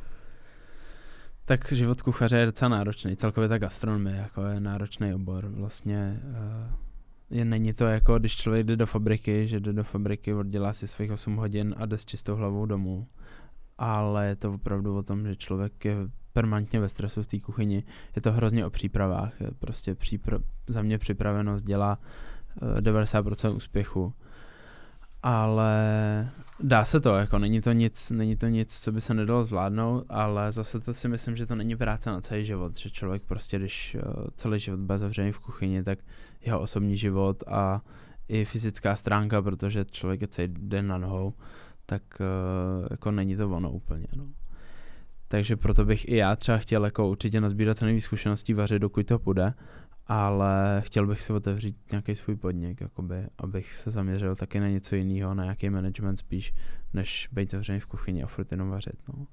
[1.45, 3.17] Tak život kuchaře je docela náročný.
[3.17, 5.47] Celkově ta gastronomie jako je náročný obor.
[5.47, 6.21] Vlastně
[7.31, 10.89] je, není to jako, když člověk jde do fabriky, že jde do fabriky, oddělá si
[10.89, 13.07] svých 8 hodin a jde s čistou hlavou domů.
[13.79, 15.97] Ale je to opravdu o tom, že člověk je
[16.33, 17.85] permanentně ve stresu v té kuchyni.
[18.17, 19.33] Je to hrozně o přípravách.
[19.59, 21.99] Prostě přípra- za mě připravenost dělá
[22.63, 24.15] uh, eh, 90% úspěchu
[25.29, 29.45] ale dá se to, jako není to nic, není to nic, co by se nedalo
[29.45, 33.23] zvládnout, ale zase to si myslím, že to není práce na celý život, že člověk
[33.23, 35.99] prostě, když uh, celý život bude zavřený v kuchyni, tak
[36.41, 37.81] jeho osobní život a
[38.29, 41.35] i fyzická stránka, protože člověk je celý den na nohou,
[41.87, 44.27] tak uh, jako není to ono úplně, no.
[45.29, 49.07] Takže proto bych i já třeba chtěl jako určitě nazbírat co nejvíc zkušeností vařit, dokud
[49.07, 49.55] to půjde
[50.07, 54.97] ale chtěl bych si otevřít nějaký svůj podnik, jakoby, abych se zaměřil taky na něco
[54.97, 56.55] jiného, na nějaký management spíš,
[56.95, 58.97] než být zavřený v kuchyni a furt jenom vařit.
[59.09, 59.27] No.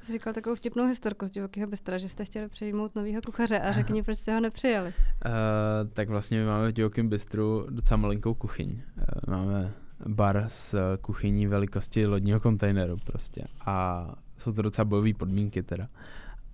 [0.00, 3.72] Jsi říkal takovou vtipnou historku z divokého bystra, že jste chtěli přijmout nového kuchaře a
[3.72, 4.88] řekni, proč jste ho nepřijali.
[4.88, 8.70] Uh, tak vlastně my máme v divokém bystru docela malinkou kuchyň.
[8.70, 9.72] Uh, máme
[10.06, 13.44] bar s kuchyní velikosti lodního kontejneru prostě.
[13.66, 14.06] A
[14.36, 15.88] jsou to docela bojové podmínky teda.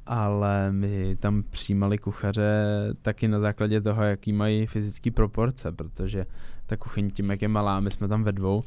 [0.06, 2.64] Ale my tam přijímali kuchaře
[3.02, 6.26] taky na základě toho, jaký mají fyzické proporce, protože
[6.66, 8.62] ta kuchyň tím, jak je malá, my jsme tam ve dvou,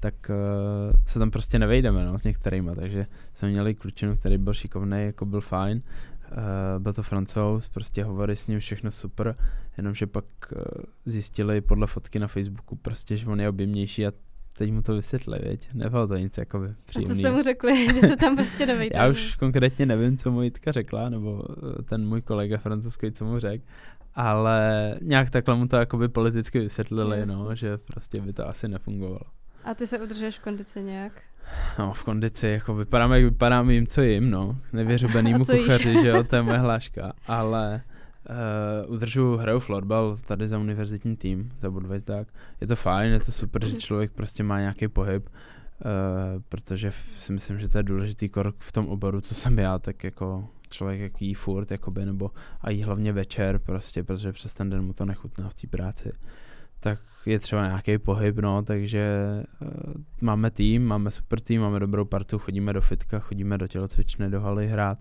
[0.00, 4.54] tak uh, se tam prostě nevejdeme no, s některýma, takže jsme měli klučinu, který byl
[4.54, 5.82] šikovný, jako byl fajn,
[6.30, 9.36] uh, byl to francouz, prostě hovory s ním, všechno super,
[9.76, 10.24] jenomže pak
[10.56, 10.62] uh,
[11.04, 14.12] zjistili podle fotky na Facebooku prostě, že on je objemnější a
[14.60, 15.68] teď mu to vysvětli, věď?
[15.74, 17.12] Nebylo to nic jako příjemný.
[17.12, 18.98] A to jste mu řekli, že se tam prostě nevejde.
[18.98, 21.44] Já už konkrétně nevím, co mu Jitka řekla, nebo
[21.78, 23.64] eh, ten můj kolega francouzský, co mu řekl,
[24.14, 29.20] ale nějak takhle mu to jakoby politicky vysvětlili, no, že prostě by to asi nefungovalo.
[29.64, 31.22] A ty se udržuješ v kondici nějak?
[31.78, 34.56] No, v kondici, jako vypadám, jak vypadám, jim, co jim, no.
[34.72, 37.82] Nevěřobenýmu kuchaři, že jo, to je moje hláška, ale
[38.30, 42.28] Uh, udržu, hraju florbal tady za univerzitní tým, za Budweisdák.
[42.60, 47.32] Je to fajn, je to super, že člověk prostě má nějaký pohyb, uh, protože si
[47.32, 51.00] myslím, že to je důležitý krok v tom oboru, co jsem já, tak jako člověk
[51.00, 54.92] jak jí furt, jakoby, nebo a jí hlavně večer prostě, protože přes ten den mu
[54.92, 56.12] to nechutná v té práci.
[56.80, 59.10] Tak je třeba nějaký pohyb, no, takže
[59.60, 59.68] uh,
[60.20, 64.40] máme tým, máme super tým, máme dobrou partu, chodíme do fitka, chodíme do tělocvičny, do
[64.40, 64.98] haly hrát.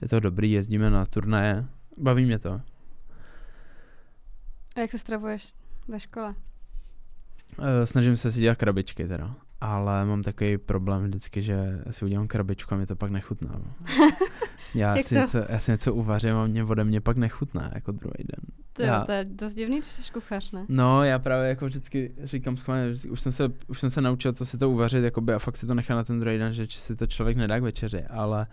[0.00, 1.66] Je to dobrý, jezdíme na turnaje,
[1.98, 2.60] Baví mě to.
[4.76, 5.54] A jak se stravuješ
[5.88, 6.34] ve škole?
[7.58, 12.28] Uh, snažím se si dělat krabičky teda, ale mám takový problém vždycky, že si udělám
[12.28, 13.50] krabičku a mě to pak nechutná.
[14.74, 18.18] Já, si něco, já si něco uvařím a mě ode mě pak nechutná jako druhý
[18.18, 18.40] den.
[18.72, 20.64] To, já, to je dost divný, že jsi kuchař, ne?
[20.68, 24.44] No, já právě jako vždycky říkám schválně, už jsem se, už jsem se naučil to
[24.44, 26.96] si to uvařit, jakoby, a fakt si to nechá na ten druhý den, že si
[26.96, 28.46] to člověk nedá k večeři, ale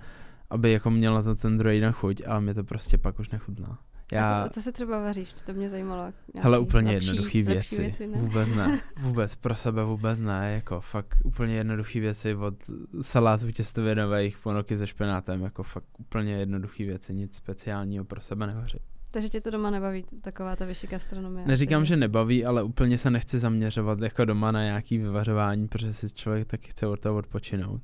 [0.49, 3.77] aby jako měla to ten druhý den chuť, ale mě to prostě pak už nechutná.
[4.11, 4.43] Já...
[4.43, 5.33] A co, co se třeba vaříš?
[5.33, 6.13] To mě zajímalo.
[6.35, 7.81] Hele, úplně lepší, jednoduchý věci.
[7.81, 8.17] věci ne?
[8.17, 8.79] Vůbec ne.
[9.01, 10.53] Vůbec, pro sebe vůbec ne.
[10.53, 12.53] Jako fakt úplně jednoduché věci od
[13.01, 15.41] salátů těstovinových ponoky se špenátem.
[15.41, 17.13] Jako fakt úplně jednoduché věci.
[17.13, 18.81] Nic speciálního pro sebe nevařit.
[19.11, 21.47] Takže tě to doma nebaví, taková ta vyšší gastronomie?
[21.47, 26.13] Neříkám, že nebaví, ale úplně se nechci zaměřovat jako doma na nějaký vyvařování, protože si
[26.13, 27.81] člověk taky chce od toho odpočinout.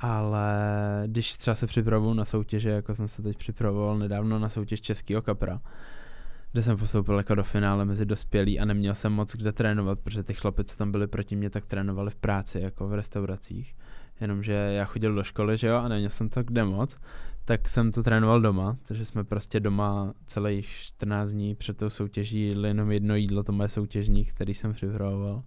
[0.00, 0.52] Ale
[1.06, 5.22] když třeba se připravuju na soutěže, jako jsem se teď připravoval nedávno na soutěž Českého
[5.22, 5.60] kapra,
[6.52, 10.22] kde jsem postoupil jako do finále mezi dospělí a neměl jsem moc kde trénovat, protože
[10.22, 13.76] ty chlapy, co tam byli proti mě, tak trénovali v práci, jako v restauracích.
[14.20, 16.98] Jenomže já chodil do školy, že jo, a neměl jsem to kde moc,
[17.44, 22.56] tak jsem to trénoval doma, takže jsme prostě doma celých 14 dní před tou soutěží
[22.62, 25.42] jenom jedno jídlo, to moje soutěžník, který jsem připravoval.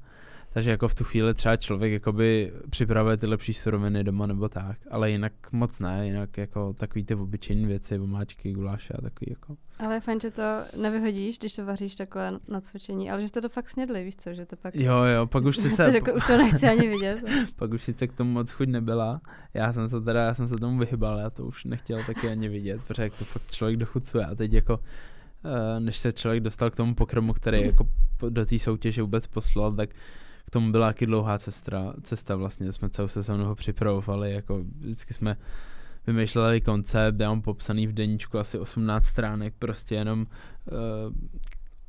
[0.54, 4.78] Takže jako v tu chvíli třeba člověk jakoby připravuje ty lepší suroviny doma nebo tak,
[4.92, 9.56] ale jinak moc ne, jinak jako takový ty obyčejné věci, omáčky, guláše a takový jako.
[9.80, 10.44] Ale je fajn, že to
[10.78, 14.34] nevyhodíš, když to vaříš takhle na cvičení, ale že jste to fakt snědli, víš co,
[14.34, 14.76] že to pak...
[14.76, 15.92] Jo, jo, pak už sice...
[15.92, 17.20] řekl, už to nechci ani vidět.
[17.56, 19.22] pak už sice k tomu moc chuť nebyla,
[19.54, 22.50] já jsem se teda, já jsem se tomu vyhybal, já to už nechtěl taky ani
[22.50, 24.80] vidět, protože jak to fakt člověk dochucuje a teď jako
[25.46, 27.88] eh, než se člověk dostal k tomu pokrmu, který jako
[28.30, 29.90] do té soutěže vůbec poslal, tak
[30.54, 35.38] tomu byla taky dlouhá cesta, cesta vlastně, jsme celou sezónu ho připravovali, jako vždycky jsme
[36.08, 40.78] vymýšleli koncept, já mám popsaný v deníčku asi 18 stránek, prostě jenom uh,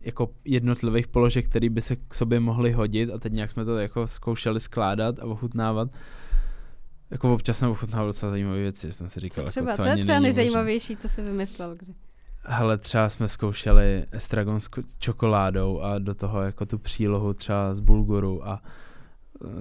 [0.00, 3.79] jako jednotlivých položek, které by se k sobě mohly hodit a teď nějak jsme to
[3.79, 5.90] jako zkoušeli skládat a ochutnávat.
[7.11, 9.88] Jako občas jsem ochutnával docela zajímavé věci, že jsem si říkal, co třeba, jako, to
[9.88, 11.94] co je třeba nejzajímavější, co jsi vymyslel kdy?
[12.46, 17.80] Hele, třeba jsme zkoušeli estragon s čokoládou a do toho jako tu přílohu třeba z
[17.80, 18.62] bulguru a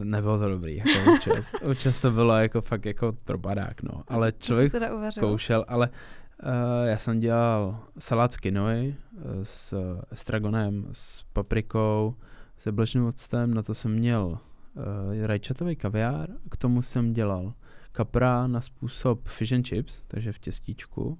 [0.02, 1.54] e, nebylo to dobrý, jako občas.
[1.72, 4.04] občas to bylo jako fakt jako propadák, no.
[4.08, 4.74] Ale člověk
[5.10, 6.50] zkoušel, ale uh,
[6.88, 9.74] já jsem dělal salát z kinoy uh, s
[10.12, 12.15] estragonem, s paprikou,
[12.58, 17.54] s jablečným octem, na to jsem měl uh, rajčatový kaviár, k tomu jsem dělal
[17.91, 21.17] kapra na způsob fish and chips, takže v těstíčku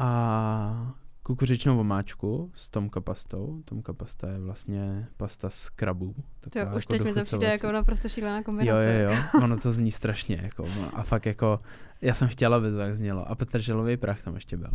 [0.00, 3.62] a kukuřičnou vomáčku s tomka pastou.
[3.64, 6.14] Tomka pasta je vlastně pasta z krabů.
[6.40, 9.00] To už jako teď mi to přijde jako naprosto šílená kombinace.
[9.02, 10.40] Jo, jo, jo, ono to zní strašně.
[10.42, 11.60] Jako, no, a fakt jako,
[12.02, 13.30] já jsem chtěla, aby to tak znělo.
[13.30, 14.70] A petrželový prach tam ještě byl.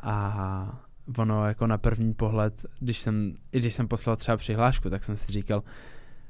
[0.00, 0.84] A
[1.18, 5.16] ono jako na první pohled, když jsem, i když jsem poslal třeba přihlášku, tak jsem
[5.16, 5.62] si říkal,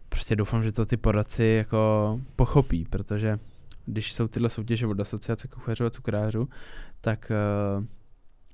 [0.08, 3.38] prostě doufám, že to ty poradci jako pochopí, protože
[3.86, 6.48] když jsou tyhle soutěže od asociace kuchařů a cukrářů,
[7.00, 7.32] tak
[7.78, 7.84] uh,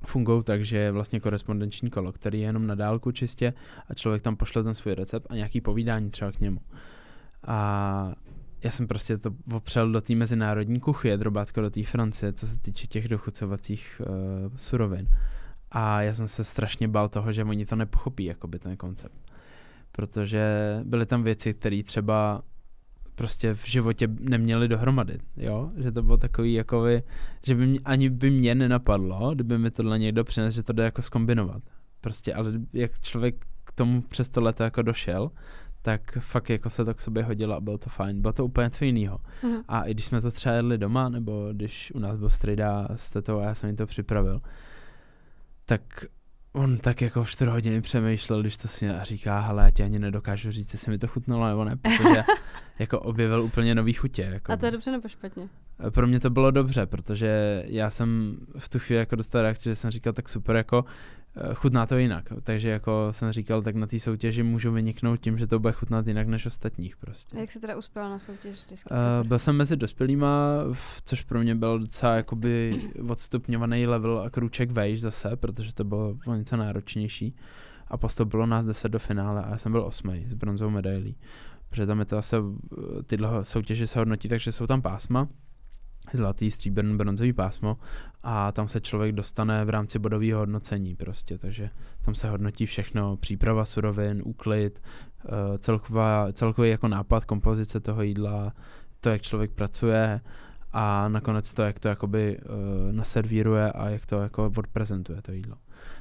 [0.08, 3.54] fungují tak, že je vlastně korespondenční kolo, který je jenom na dálku čistě
[3.88, 6.60] a člověk tam pošle ten svůj recept a nějaký povídání třeba k němu.
[7.46, 8.12] A
[8.64, 12.58] já jsem prostě to opřel do té mezinárodní kuchy, drobátko do té Francie, co se
[12.58, 15.08] týče těch dochucovacích uh, surovin.
[15.70, 19.32] A já jsem se strašně bál toho, že oni to nepochopí, jakoby ten koncept.
[19.92, 20.46] Protože
[20.84, 22.42] byly tam věci, které třeba
[23.16, 27.02] prostě v životě neměli dohromady, jo, že to bylo takový jako by,
[27.46, 30.84] že by mě, ani by mě nenapadlo, kdyby mi tohle někdo přinesl, že to jde
[30.84, 31.62] jako skombinovat.
[32.00, 35.30] Prostě, ale jak člověk k tomu přes to leto jako došel,
[35.82, 38.20] tak fakt jako se to k sobě hodilo a bylo to fajn.
[38.20, 39.18] Bylo to úplně něco jiného.
[39.42, 39.56] Mm.
[39.68, 43.10] A i když jsme to třeba jedli doma, nebo když u nás byl strida s
[43.10, 44.40] tetou a já jsem jim to připravil,
[45.64, 46.04] tak
[46.56, 49.82] on tak jako v 4 hodiny přemýšlel, když to si a říká, hele, já ti
[49.82, 52.24] ani nedokážu říct, jestli mi to chutnalo nebo ne, protože
[52.78, 54.22] jako objevil úplně nový chutě.
[54.32, 54.52] Jako.
[54.52, 55.48] A to je dobře nebo špatně?
[55.90, 59.74] Pro mě to bylo dobře, protože já jsem v tu chvíli jako dostal reakci, že
[59.74, 60.84] jsem říkal, tak super, jako
[61.54, 62.24] chutná to jinak.
[62.42, 66.06] Takže jako jsem říkal, tak na té soutěži můžu vyniknout tím, že to bude chutnat
[66.06, 67.36] jinak než ostatních prostě.
[67.36, 68.58] A jak se teda uspěl na soutěž?
[68.70, 70.60] Uh, byl jsem mezi dospělýma,
[71.04, 76.16] což pro mě byl docela jakoby odstupňovaný level a krůček vejš zase, protože to bylo
[76.26, 77.36] o něco náročnější.
[77.88, 81.16] A postoupilo nás 10 do finále a já jsem byl osmý s bronzovou medailí.
[81.68, 82.36] Protože tam je to asi,
[83.06, 85.28] tyhle soutěže se hodnotí, takže jsou tam pásma
[86.12, 87.78] zlatý, stříbrný, bronzový pásmo
[88.22, 91.70] a tam se člověk dostane v rámci bodového hodnocení prostě, takže
[92.02, 94.82] tam se hodnotí všechno, příprava surovin, úklid,
[95.24, 98.52] eh, celková, celkový jako nápad kompozice toho jídla,
[99.00, 100.20] to, jak člověk pracuje
[100.72, 105.56] a nakonec to, jak to jakoby uh, naservíruje a jak to jako odprezentuje to jídlo.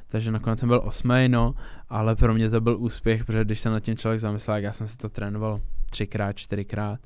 [0.08, 1.56] Takže nakonec jsem byl osmý, no,
[1.89, 4.74] ale pro mě to byl úspěch, protože když se nad tím člověk zamyslel, jak já
[4.74, 7.00] jsem si to trénoval třikrát, čtyřikrát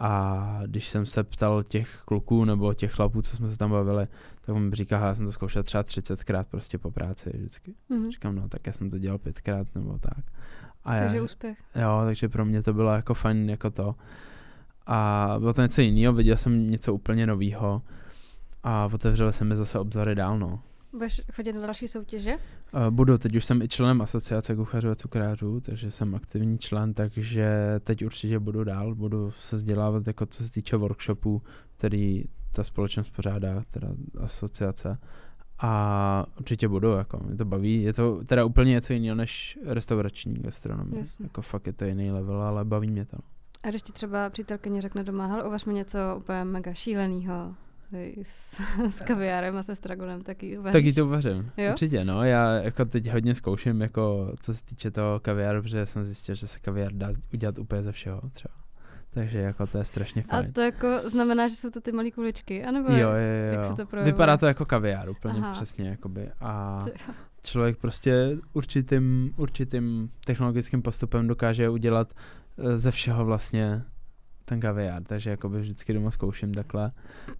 [0.00, 4.08] a když jsem se ptal těch kluků nebo těch chlapů, co jsme se tam bavili,
[4.40, 7.74] tak on mi říká, já jsem to zkoušel třeba 30krát prostě po práci vždycky.
[7.90, 8.10] Mm-hmm.
[8.10, 10.24] Říkám, no tak já jsem to dělal pětkrát nebo tak.
[10.84, 11.58] A takže já, úspěch.
[11.74, 13.94] Jo, takže pro mě to bylo jako fajn jako to.
[14.86, 17.82] A bylo to něco jiného, viděl jsem něco úplně nového
[18.62, 20.62] a otevřely se mi zase obzory dál, no.
[20.92, 22.34] Budeš chodit do další soutěže?
[22.34, 26.94] Uh, budu, teď už jsem i členem asociace kuchařů a cukrářů, takže jsem aktivní člen,
[26.94, 31.42] takže teď určitě budu dál, budu se vzdělávat jako co se týče workshopů,
[31.76, 33.88] který ta společnost pořádá, teda
[34.20, 34.98] asociace
[35.62, 37.82] A určitě budu, jako mě to baví.
[37.82, 41.00] Je to teda úplně něco jiného než restaurační gastronomie.
[41.00, 41.24] Jasně.
[41.24, 43.16] Jako fakt je to jiný level, ale baví mě to.
[43.64, 47.54] A když ti třeba přítelkyně řekne doma, hele, uvař mi něco úplně mega šílenýho,
[48.22, 50.72] s, s kaviárem a se stragonem, tak ji uvaříš.
[50.72, 51.50] Taky to vařím.
[51.56, 51.70] Jo?
[51.70, 52.24] Určitě, no.
[52.24, 56.48] Já jako teď hodně zkouším, jako co se týče toho kaviáru, protože jsem zjistil, že
[56.48, 58.54] se kaviár dá udělat úplně ze všeho třeba.
[59.14, 60.52] Takže jako to je strašně A fajn.
[60.52, 63.52] to jako znamená, že jsou to ty malé kuličky, anebo Jo, jo, jo.
[63.52, 64.12] jak se to projevuje?
[64.12, 65.52] Vypadá to jako kaviár úplně Aha.
[65.52, 66.28] přesně, jakoby.
[66.40, 66.84] A
[67.42, 72.12] člověk prostě určitým, určitým technologickým postupem dokáže udělat
[72.58, 73.82] eh, ze všeho vlastně
[74.50, 76.92] ten kaviár, takže jakoby vždycky doma zkouším takhle.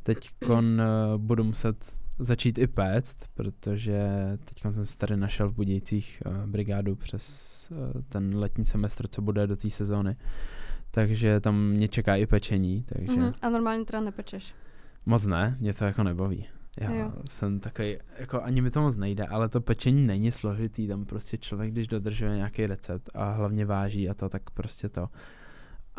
[0.02, 0.82] Teď kon
[1.16, 1.76] budu muset
[2.18, 4.00] začít i péct, protože
[4.44, 7.24] teď jsem si tady našel v Budějcích eh, brigádu přes
[7.72, 10.16] eh, ten letní semestr, co bude do té sezóny.
[10.90, 13.32] Takže tam mě čeká i pečení, takže Mhm.
[13.42, 14.54] A normálně teda nepečeš.
[15.06, 16.46] moc ne, mě to jako nebaví.
[16.80, 17.12] Já Jo.
[17.30, 21.38] jsem takový, jako ani mi to moc nejde, ale to pečení není složitý, tam prostě
[21.38, 25.08] člověk, když dodržuje nějaký recept a hlavně váží a to, tak prostě to.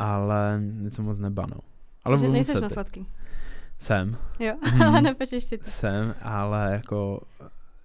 [0.02, 1.60] Ale něco moc nebanou.
[2.04, 3.06] Ale Takže nejseš na sladký.
[3.78, 4.82] Jsem, Jo, Mhm.
[4.82, 5.70] ale nepečeš si to.
[5.70, 7.20] jsem, ale jako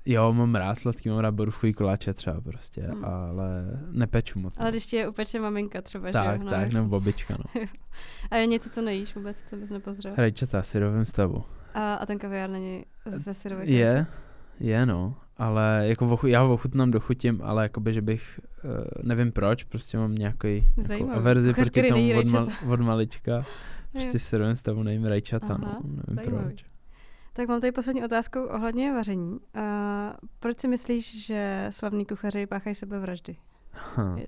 [0.05, 3.05] jo, mám rád sladký, mám rád borůvkový koláče třeba prostě, Hmm.
[3.05, 4.57] ale nepeču moc.
[4.57, 4.71] Ale no.
[4.71, 6.49] když ti je upeče maminka třeba, tak, že jo?
[6.51, 6.79] tak, jasně.
[6.79, 7.61] nebo babička, no.
[8.31, 10.13] A je něco, co nejíš vůbec, co bys nepozřel?
[10.17, 11.43] Rajčata, syrovém stavu.
[11.73, 14.05] A, a ten kaviár není ze syrových Je,
[14.59, 18.71] je no, ale jako ochu, já ho ochutnám, dochutím, ale jakoby, že bych, uh,
[19.03, 23.41] nevím proč, prostě mám nějaký jako averzi proti tomu od, mal, od malička.
[23.91, 26.45] Prostě v syrovém stavu nejím rajčata, Aha, no, nevím zajímavý.
[26.45, 26.65] proč.
[27.33, 29.31] Tak mám tady poslední otázku ohledně vaření.
[29.31, 29.39] Uh,
[30.39, 33.35] proč si myslíš, že slavní kuchaři páchají sebevraždy?
[33.95, 34.17] Ha.
[34.17, 34.27] Je-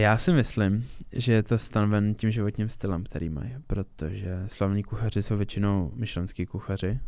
[0.00, 5.22] Já si myslím, že je to stanoven tím životním stylem, který mají, protože slavní kuchaři
[5.22, 7.00] jsou většinou myšlenský kuchaři,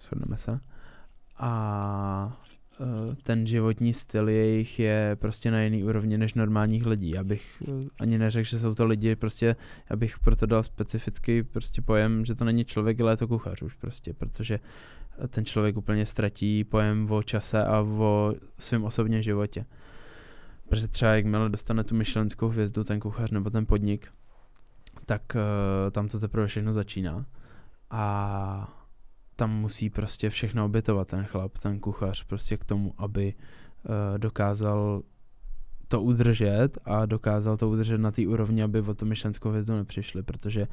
[0.00, 0.60] shodneme se,
[1.40, 2.38] a
[2.80, 7.10] eh, ten životní styl jejich je prostě na jiný úrovni než normálních lidí.
[7.10, 9.56] Já bych eh, ani neřekl, že jsou to lidi, prostě
[9.90, 13.62] já bych proto dal specifický prostě pojem, že to není člověk, ale je to kuchař
[13.62, 14.60] už prostě, protože
[15.24, 19.64] eh, ten člověk úplně ztratí pojem o čase a o svém osobním životě.
[20.68, 24.08] Protože třeba jakmile dostane tu myšlenskou hvězdu, ten kuchař nebo ten podnik,
[25.06, 27.26] tak uh, tam to teprve všechno začíná.
[27.90, 28.79] A
[29.40, 35.02] tam musí prostě všechno obětovat ten chlap, ten kuchař, prostě k tomu, aby uh, dokázal
[35.88, 40.22] to udržet a dokázal to udržet na té úrovni, aby o tu myšlenskou hvězdu nepřišli,
[40.22, 40.68] protože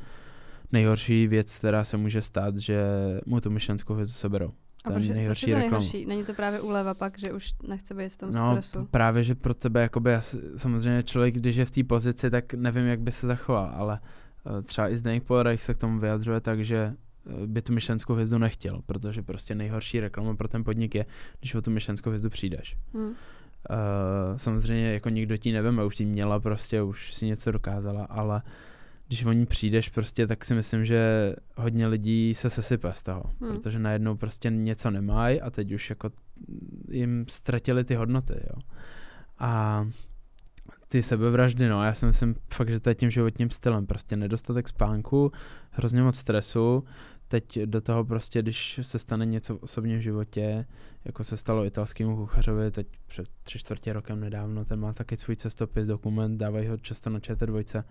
[0.71, 2.83] nejhorší věc, která se může stát, že
[3.25, 4.47] mu tu myšlenskou hvězdu seberou.
[4.49, 4.51] A
[4.83, 5.79] Ten proč, proč nejhorší je to reklama.
[5.79, 6.05] nejhorší?
[6.05, 8.87] Není to právě úleva pak, že už nechce být v tom No, stresu?
[8.91, 10.11] právě, že pro tebe, jakoby,
[10.55, 14.61] samozřejmě člověk, když je v té pozici, tak nevím, jak by se zachoval, ale uh,
[14.61, 16.95] třeba i Zdeněk Polarek se k tomu vyjadřuje tak, že eh,
[17.45, 21.05] by tu myšlenskou hvězdu nechtěl, protože prostě nejhorší reklama pro ten podnik je,
[21.39, 22.77] když o tu myšlenskou hvězdu přijdeš.
[22.93, 23.13] Hm.
[23.69, 28.41] Uh, samozřejmě jako nikdo ti neveme, už ti měla prostě, už si něco dokázala, ale
[29.07, 33.23] když o ní přijdeš prostě, tak si myslím, že hodně lidí se sesype z toho,
[33.23, 33.49] Hmm.
[33.49, 33.57] hmm.
[33.57, 36.09] protože najednou prostě něco nemají a teď už jako
[36.89, 38.61] jim ztratili ty hodnoty, jo.
[39.39, 39.85] A
[40.87, 44.67] ty sebevraždy, no, já si myslím fakt, že to je tím životním stylem, prostě nedostatek
[44.67, 45.31] spánku,
[45.71, 46.83] hrozně moc stresu,
[47.27, 50.65] teď do toho prostě, když se stane něco v osobním životě,
[51.05, 55.35] jako se stalo italskému kuchařovi teď před tři čtvrtě rokem nedávno, ten má taky svůj
[55.35, 57.83] cestopis, dokument, dávají ho často na ČT2,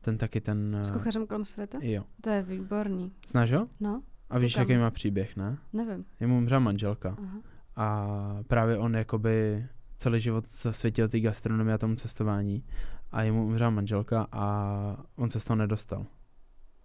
[0.00, 0.78] ten taky ten...
[0.82, 1.78] S eh, kuchařem kolem světa?
[1.82, 2.04] Jo.
[2.20, 3.12] To je výborný.
[3.28, 3.68] Znáš ho?
[3.80, 5.58] No, A víš, jaký má příběh, ne?
[5.72, 6.04] nevím.
[6.20, 7.38] Je mu umřela manželka Aha.
[7.76, 8.08] a
[8.46, 9.66] právě on jakoby
[9.96, 12.64] celý život zasvětil té gastronomii a tomu cestování
[13.12, 16.06] a jemu umřela manželka a on se z toho nedostal.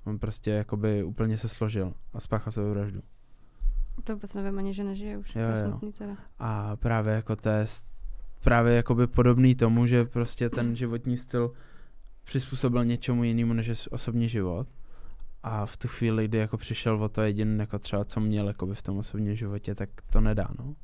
[0.09, 3.01] On prostě jakoby úplně se složil a spáchal svou vraždu.
[4.03, 5.35] To vůbec nevím ani, že nežije už.
[5.35, 5.69] Jo, to je jo.
[5.69, 6.17] smutný teda.
[6.39, 7.65] A právě jako to je
[8.43, 11.51] právě jakoby podobný tomu, že prostě ten životní styl
[12.23, 14.67] přizpůsobil něčemu jinému než je osobní život.
[15.43, 18.75] A v tu chvíli, kdy jako přišel o to jediný, jako třeba co měl jakoby
[18.75, 20.75] v tom osobním životě, tak to nedá, no.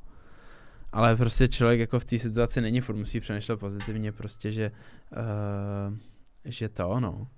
[0.92, 4.72] Ale prostě člověk jako v té situaci není furt, musí přemýšlet pozitivně prostě, že,
[5.90, 5.96] uh,
[6.44, 7.28] že to, no.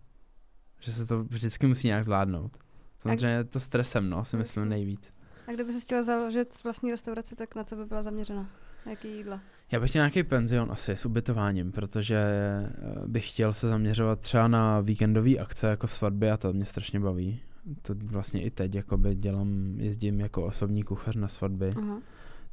[0.81, 2.57] Že se to vždycky musí nějak zvládnout.
[3.01, 5.13] Samozřejmě je to stresem, no, si myslím nejvíc.
[5.49, 8.43] A kdyby se chtěla založit vlastní restauraci, tak na co by byla zaměřena?
[8.87, 9.41] Na Jaký jídla?
[9.73, 12.73] Já bych chtěl nějaký penzion asi s ubytováním, protože eh,
[13.07, 17.41] bych chtěl se zaměřovat třeba na víkendové akce jako svatby a to mě strašně baví.
[17.83, 22.01] To vlastně i teď jakoby dělám, jezdím jako osobní kuchař na svatby, Aha.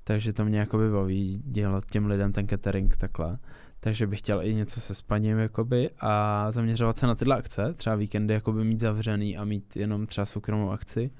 [0.04, 3.38] takže to mě jakoby baví dělat těm lidem ten catering takhle.
[3.86, 7.96] Takže bych chtěl i něco se spaním jakoby a zaměřovat se na tyhle akce, třeba
[7.96, 11.12] víkendy jakoby mít zavřený a mít jenom třeba soukromou akci.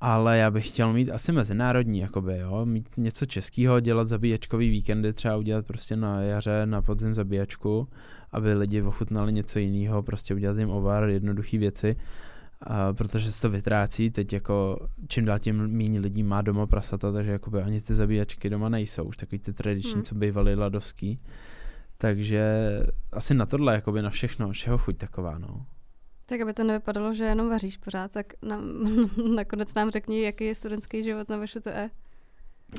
[0.00, 5.12] ale já bych chtěl mít asi mezinárodní, jakoby, jo, mít něco českého, dělat zabíjačkový víkendy,
[5.12, 7.88] třeba udělat prostě na jaře, na podzim zabíjačku,
[8.32, 11.96] aby lidi ochutnali něco jiného, prostě udělat jim ovar, jednoduché věci,
[12.60, 17.12] a protože se to vytrácí, teď jako čím dál tím méně lidí má doma prasata,
[17.12, 20.02] takže jakoby ani ty zabíjačky doma nejsou, už takový ty tradiční, hmm.
[20.02, 21.20] co bývaly ladovský.
[21.98, 22.42] Takže
[23.12, 25.66] asi na tohle, jakoby na všechno, všeho chuť taková, no.
[26.26, 28.62] Tak aby to nevypadalo, že jenom vaříš pořád, tak nám,
[29.34, 31.90] nakonec nám řekni, jaký je studentský život na VŠTE.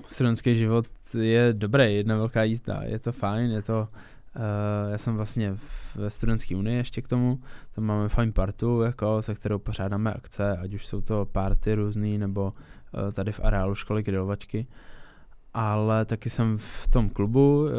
[0.07, 3.87] Studentský život je dobrý, jedna velká jízda, je to fajn, je to,
[4.35, 5.57] uh, já jsem vlastně
[5.95, 7.39] ve studentské unii ještě k tomu,
[7.75, 12.17] tam máme fajn partu, jako, se kterou pořádáme akce, ať už jsou to party různý,
[12.17, 14.67] nebo uh, tady v areálu školy grilovačky,
[15.59, 17.69] ale taky jsem v tom klubu, uh,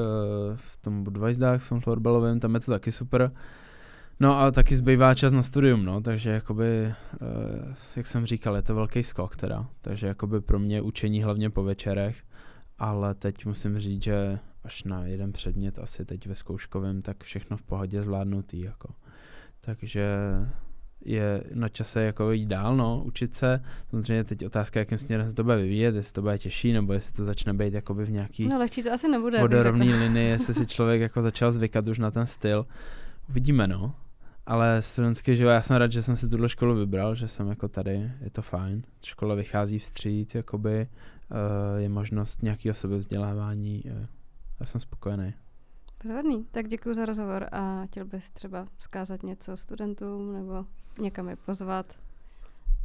[0.55, 3.33] v tom Budweisdách, v tom florbalovém, tam je to taky super,
[4.21, 8.63] No a taky zbývá čas na studium, no, takže jakoby, uh, jak jsem říkal, je
[8.63, 12.23] to velký skok teda, takže jakoby pro mě učení hlavně po večerech,
[12.79, 17.57] ale teď musím říct, že až na jeden předmět asi teď ve zkouškovém, tak všechno
[17.57, 18.89] v pohodě zvládnutý, jako.
[19.61, 20.09] Takže
[21.05, 23.65] je na čase jako jít dál, no, učit se.
[23.91, 27.13] Samozřejmě teď otázka, jakým směrem se to bude vyvíjet, jestli to bude těžší, nebo jestli
[27.13, 30.67] to začne být jakoby v nějaký no, lehčí to asi nebude, vodorovný linii, jestli si
[30.67, 32.67] člověk jako začal zvykat už na ten styl.
[33.29, 33.95] Uvidíme, no
[34.49, 37.69] ale studentský život, já jsem rád, že jsem si tuhle školu vybral, že jsem jako
[37.69, 38.83] tady, je to fajn.
[39.05, 40.89] Škola vychází vstříc, jakoby,
[41.31, 44.07] uh, je možnost nějakého sebevzdělávání, uh,
[44.61, 45.35] já jsem spokojený.
[46.05, 50.65] Výborný, tak děkuji za rozhovor a chtěl bys třeba vzkázat něco studentům nebo
[51.01, 51.87] někam je pozvat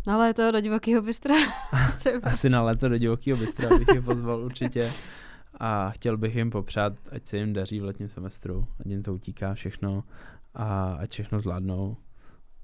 [0.08, 1.36] na léto do divokého bystra?
[1.96, 2.30] třeba.
[2.30, 4.92] Asi na léto do divokého bystra bych je pozval určitě.
[5.60, 9.14] A chtěl bych jim popřát, ať se jim daří v letním semestru, ať jim to
[9.14, 10.04] utíká všechno
[10.54, 11.98] a ať všechno zvládnou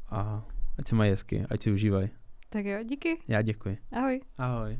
[0.09, 0.45] a
[0.79, 2.09] ať se mají hezky, ať si užívají.
[2.49, 3.17] Tak jo, díky.
[3.27, 3.77] Já děkuji.
[3.91, 4.21] Ahoj.
[4.37, 4.79] Ahoj.